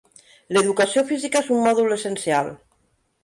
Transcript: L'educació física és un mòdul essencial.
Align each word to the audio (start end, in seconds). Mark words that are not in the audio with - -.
L'educació 0.55 1.03
física 1.11 1.43
és 1.45 1.51
un 1.57 1.61
mòdul 1.67 1.97
essencial. 1.99 2.53